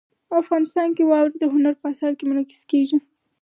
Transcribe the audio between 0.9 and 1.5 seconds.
کې واوره د